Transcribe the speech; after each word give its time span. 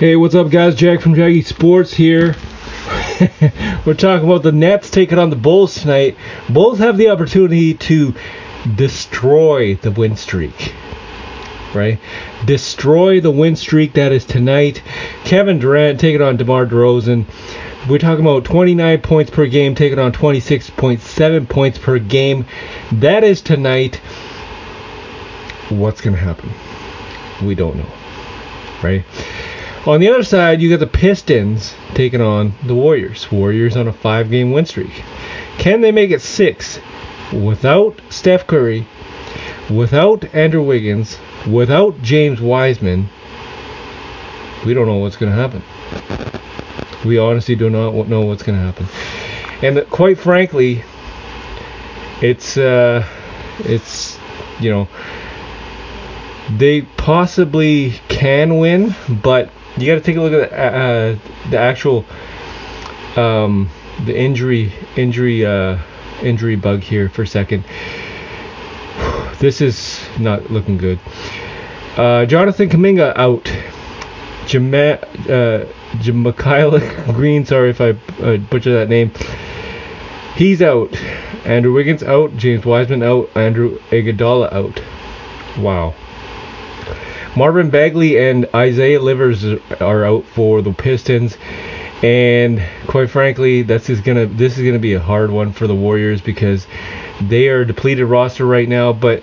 Hey, 0.00 0.16
what's 0.16 0.34
up, 0.34 0.48
guys? 0.48 0.76
Jack 0.76 1.02
from 1.02 1.14
Jaggy 1.14 1.44
Sports 1.44 1.92
here. 1.92 2.34
We're 3.84 3.92
talking 3.92 4.26
about 4.26 4.42
the 4.42 4.50
Nets 4.50 4.88
taking 4.88 5.18
on 5.18 5.28
the 5.28 5.36
Bulls 5.36 5.74
tonight. 5.74 6.16
Bulls 6.48 6.78
have 6.78 6.96
the 6.96 7.10
opportunity 7.10 7.74
to 7.74 8.14
destroy 8.76 9.74
the 9.74 9.90
win 9.90 10.16
streak. 10.16 10.72
Right? 11.74 12.00
Destroy 12.46 13.20
the 13.20 13.30
win 13.30 13.56
streak 13.56 13.92
that 13.92 14.10
is 14.10 14.24
tonight. 14.24 14.82
Kevin 15.24 15.58
Durant 15.58 16.00
taking 16.00 16.22
on 16.22 16.38
DeMar 16.38 16.64
DeRozan. 16.64 17.26
We're 17.86 17.98
talking 17.98 18.24
about 18.24 18.46
29 18.46 19.02
points 19.02 19.30
per 19.30 19.46
game, 19.48 19.74
taking 19.74 19.98
on 19.98 20.12
26.7 20.12 21.46
points 21.46 21.76
per 21.76 21.98
game. 21.98 22.46
That 22.90 23.22
is 23.22 23.42
tonight. 23.42 23.96
What's 25.68 26.00
going 26.00 26.16
to 26.16 26.22
happen? 26.22 26.50
We 27.46 27.54
don't 27.54 27.76
know. 27.76 27.92
Right? 28.82 29.04
On 29.86 29.98
the 29.98 30.08
other 30.08 30.22
side, 30.22 30.60
you 30.60 30.68
got 30.68 30.80
the 30.80 30.86
Pistons 30.86 31.74
taking 31.94 32.20
on 32.20 32.52
the 32.66 32.74
Warriors. 32.74 33.32
Warriors 33.32 33.78
on 33.78 33.88
a 33.88 33.92
five 33.94 34.30
game 34.30 34.52
win 34.52 34.66
streak. 34.66 35.02
Can 35.56 35.80
they 35.80 35.90
make 35.90 36.10
it 36.10 36.20
six 36.20 36.78
without 37.32 37.98
Steph 38.10 38.46
Curry, 38.46 38.86
without 39.70 40.34
Andrew 40.34 40.62
Wiggins, 40.62 41.18
without 41.48 42.02
James 42.02 42.42
Wiseman? 42.42 43.08
We 44.66 44.74
don't 44.74 44.86
know 44.86 44.98
what's 44.98 45.16
going 45.16 45.32
to 45.32 45.38
happen. 45.38 45.62
We 47.06 47.16
honestly 47.16 47.56
do 47.56 47.70
not 47.70 47.94
know 48.06 48.20
what's 48.20 48.42
going 48.42 48.58
to 48.58 48.64
happen. 48.64 48.86
And 49.62 49.88
quite 49.88 50.18
frankly, 50.18 50.84
it's 52.20 52.58
uh, 52.58 53.06
it's 53.60 54.18
you 54.60 54.68
know 54.68 54.88
they 56.50 56.82
possibly 56.82 57.94
can 58.08 58.58
win, 58.58 58.94
but 59.22 59.50
you 59.80 59.86
got 59.86 59.96
to 59.96 60.00
take 60.00 60.16
a 60.16 60.20
look 60.20 60.32
at 60.32 60.50
the, 60.50 60.58
uh, 60.58 60.78
uh, 60.78 61.50
the 61.50 61.58
actual 61.58 62.04
um, 63.16 63.68
the 64.04 64.16
injury 64.16 64.72
injury 64.96 65.44
uh, 65.44 65.78
injury 66.22 66.56
bug 66.56 66.80
here 66.80 67.08
for 67.08 67.22
a 67.22 67.26
second. 67.26 67.64
This 69.38 69.60
is 69.60 70.00
not 70.18 70.50
looking 70.50 70.76
good. 70.76 70.98
Uh, 71.96 72.26
Jonathan 72.26 72.68
Kuminga 72.68 73.16
out. 73.16 73.50
Jama- 74.46 74.98
uh, 75.28 75.64
Green, 77.12 77.44
sorry 77.44 77.70
if 77.70 77.80
I 77.80 77.90
uh, 78.22 78.36
butcher 78.36 78.72
that 78.72 78.88
name. 78.88 79.12
He's 80.36 80.62
out. 80.62 80.94
Andrew 81.44 81.72
Wiggins 81.72 82.02
out. 82.02 82.36
James 82.36 82.64
Wiseman 82.64 83.02
out. 83.02 83.30
Andrew 83.36 83.78
Iguodala 83.90 84.52
out. 84.52 84.82
Wow. 85.58 85.94
Marvin 87.36 87.70
Bagley 87.70 88.18
and 88.18 88.48
Isaiah 88.54 89.00
Livers 89.00 89.44
are 89.80 90.04
out 90.04 90.24
for 90.24 90.62
the 90.62 90.72
Pistons. 90.72 91.36
And 92.02 92.62
quite 92.86 93.10
frankly, 93.10 93.62
this 93.62 93.88
is 93.88 94.00
gonna 94.00 94.26
this 94.26 94.58
is 94.58 94.64
gonna 94.64 94.78
be 94.78 94.94
a 94.94 95.00
hard 95.00 95.30
one 95.30 95.52
for 95.52 95.66
the 95.66 95.74
Warriors 95.74 96.20
because 96.20 96.66
they 97.20 97.48
are 97.48 97.64
depleted 97.64 98.06
roster 98.06 98.46
right 98.46 98.68
now. 98.68 98.92
But 98.92 99.22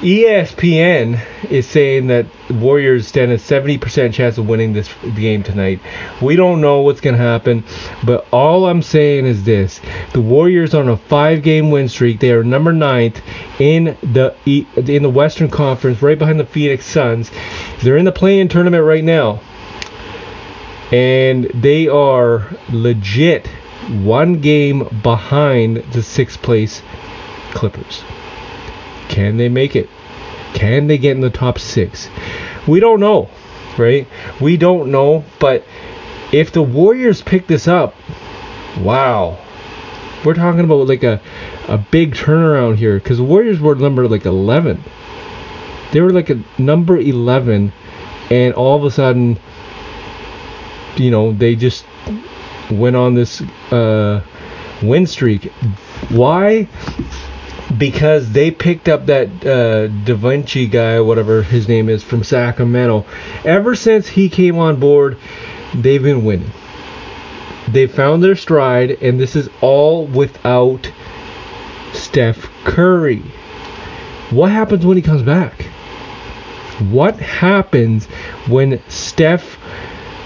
ESPN 0.00 1.20
is 1.50 1.68
saying 1.68 2.06
that 2.06 2.24
Warriors 2.50 3.06
stand 3.06 3.32
a 3.32 3.36
70% 3.36 4.14
chance 4.14 4.38
of 4.38 4.48
winning 4.48 4.72
this 4.72 4.88
game 5.14 5.42
tonight. 5.42 5.78
We 6.22 6.36
don't 6.36 6.62
know 6.62 6.80
what's 6.80 7.02
going 7.02 7.16
to 7.16 7.22
happen, 7.22 7.64
but 8.02 8.26
all 8.32 8.64
I'm 8.64 8.80
saying 8.80 9.26
is 9.26 9.44
this. 9.44 9.78
The 10.14 10.22
Warriors 10.22 10.74
are 10.74 10.80
on 10.82 10.88
a 10.88 10.96
5-game 10.96 11.70
win 11.70 11.90
streak. 11.90 12.18
They 12.18 12.32
are 12.32 12.42
number 12.42 12.72
9th 12.72 13.20
in 13.58 13.98
the 14.02 14.34
in 14.46 15.02
the 15.02 15.10
Western 15.10 15.50
Conference 15.50 16.00
right 16.00 16.18
behind 16.18 16.40
the 16.40 16.46
Phoenix 16.46 16.86
Suns. 16.86 17.30
They're 17.82 17.98
in 17.98 18.06
the 18.06 18.12
play-in 18.12 18.48
tournament 18.48 18.84
right 18.84 19.04
now. 19.04 19.42
And 20.92 21.44
they 21.54 21.88
are 21.88 22.48
legit 22.70 23.46
one 24.02 24.40
game 24.40 24.88
behind 25.02 25.76
the 25.76 26.00
6th 26.00 26.40
place 26.40 26.80
Clippers. 27.52 28.02
Can 29.20 29.36
they 29.36 29.50
make 29.50 29.76
it? 29.76 29.86
Can 30.54 30.86
they 30.86 30.96
get 30.96 31.14
in 31.14 31.20
the 31.20 31.28
top 31.28 31.58
six? 31.58 32.08
We 32.66 32.80
don't 32.80 33.00
know, 33.00 33.28
right? 33.76 34.08
We 34.40 34.56
don't 34.56 34.90
know, 34.90 35.26
but 35.38 35.62
if 36.32 36.52
the 36.52 36.62
Warriors 36.62 37.20
pick 37.20 37.46
this 37.46 37.68
up, 37.68 37.94
wow. 38.78 39.38
We're 40.24 40.32
talking 40.32 40.60
about 40.60 40.88
like 40.88 41.02
a, 41.02 41.20
a 41.68 41.76
big 41.76 42.14
turnaround 42.14 42.76
here 42.76 42.98
because 42.98 43.18
the 43.18 43.24
Warriors 43.24 43.60
were 43.60 43.74
number 43.74 44.08
like 44.08 44.24
11. 44.24 44.82
They 45.92 46.00
were 46.00 46.12
like 46.12 46.30
a 46.30 46.42
number 46.56 46.96
11, 46.96 47.74
and 48.30 48.54
all 48.54 48.78
of 48.78 48.84
a 48.84 48.90
sudden, 48.90 49.38
you 50.96 51.10
know, 51.10 51.34
they 51.34 51.56
just 51.56 51.84
went 52.70 52.96
on 52.96 53.14
this 53.14 53.42
uh, 53.70 54.22
win 54.82 55.06
streak. 55.06 55.52
Why? 56.08 56.68
Because 57.76 58.32
they 58.32 58.50
picked 58.50 58.88
up 58.88 59.06
that 59.06 59.28
uh, 59.46 59.86
Da 60.04 60.14
Vinci 60.14 60.66
guy, 60.66 61.00
whatever 61.00 61.42
his 61.42 61.68
name 61.68 61.88
is, 61.88 62.02
from 62.02 62.24
Sacramento. 62.24 63.06
Ever 63.44 63.74
since 63.74 64.08
he 64.08 64.28
came 64.28 64.58
on 64.58 64.80
board, 64.80 65.16
they've 65.74 66.02
been 66.02 66.24
winning. 66.24 66.50
They 67.68 67.86
found 67.86 68.22
their 68.22 68.36
stride, 68.36 68.90
and 69.02 69.20
this 69.20 69.36
is 69.36 69.48
all 69.60 70.06
without 70.06 70.90
Steph 71.92 72.50
Curry. 72.64 73.22
What 74.30 74.50
happens 74.50 74.84
when 74.84 74.96
he 74.96 75.02
comes 75.02 75.22
back? 75.22 75.62
What 76.90 77.16
happens 77.16 78.06
when 78.48 78.80
Steph, 78.88 79.58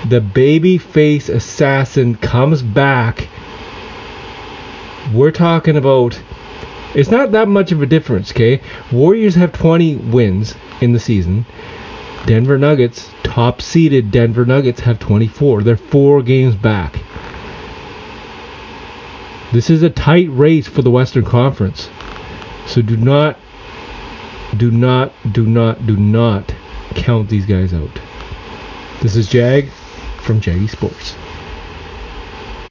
the 0.08 0.20
baby 0.20 0.78
face 0.78 1.28
assassin, 1.28 2.14
comes 2.14 2.62
back? 2.62 3.28
We're 5.12 5.32
talking 5.32 5.76
about 5.76 6.18
it's 6.94 7.10
not 7.10 7.32
that 7.32 7.48
much 7.48 7.72
of 7.72 7.82
a 7.82 7.86
difference, 7.86 8.30
okay? 8.30 8.60
Warriors 8.92 9.34
have 9.34 9.52
20 9.52 9.96
wins 9.96 10.54
in 10.80 10.92
the 10.92 11.00
season. 11.00 11.44
Denver 12.26 12.56
Nuggets, 12.56 13.10
top 13.22 13.60
seeded 13.60 14.10
Denver 14.10 14.46
Nuggets, 14.46 14.80
have 14.80 14.98
24. 14.98 15.62
They're 15.62 15.76
four 15.76 16.22
games 16.22 16.54
back. 16.54 16.98
This 19.52 19.70
is 19.70 19.82
a 19.82 19.90
tight 19.90 20.28
race 20.30 20.66
for 20.66 20.82
the 20.82 20.90
Western 20.90 21.24
Conference. 21.24 21.88
So 22.66 22.80
do 22.80 22.96
not, 22.96 23.38
do 24.56 24.70
not, 24.70 25.12
do 25.32 25.46
not, 25.46 25.86
do 25.86 25.96
not 25.96 26.54
count 26.94 27.28
these 27.28 27.46
guys 27.46 27.74
out. 27.74 28.00
This 29.02 29.16
is 29.16 29.28
Jag 29.28 29.68
from 30.22 30.40
Jaggy 30.40 30.68
Sports. 30.68 31.14